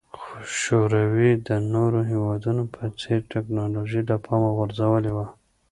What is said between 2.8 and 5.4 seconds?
څېر ټکنالوژي له پامه غورځولې وه